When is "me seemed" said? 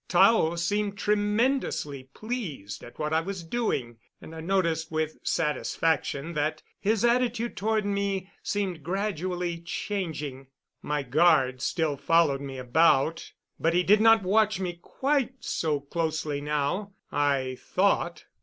7.85-8.81